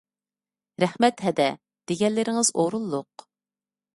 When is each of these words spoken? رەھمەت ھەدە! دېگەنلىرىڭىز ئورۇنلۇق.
رەھمەت 0.83 1.21
ھەدە! 1.25 1.45
دېگەنلىرىڭىز 1.93 2.51
ئورۇنلۇق. 2.63 3.27